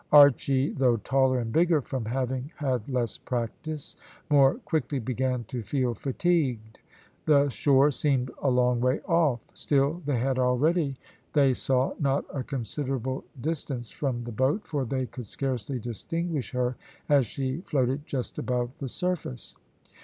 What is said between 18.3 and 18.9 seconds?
above the